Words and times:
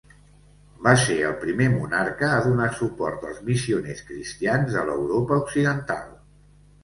Va 0.85 0.93
ser 1.01 1.17
el 1.31 1.35
primer 1.41 1.65
monarca 1.73 2.29
a 2.37 2.39
donar 2.45 2.69
suport 2.79 3.27
als 3.31 3.43
missioners 3.49 4.01
cristians 4.09 4.73
de 4.79 4.85
l'Europa 4.91 5.37
occidental. 5.43 6.11